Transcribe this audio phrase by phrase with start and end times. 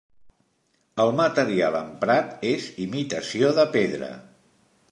[1.03, 4.09] El material emprat és imitació de pedra.